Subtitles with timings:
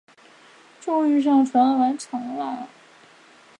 [0.79, 2.67] 终于上传完成了